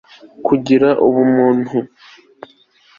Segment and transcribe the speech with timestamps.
[0.45, 1.77] kugira ubumuntu